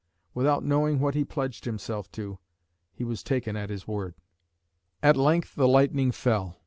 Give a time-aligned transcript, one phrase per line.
[0.33, 2.39] Without knowing what he pledged himself to,
[2.91, 4.15] he was taken at his word.
[5.03, 6.59] At length the lightning fell.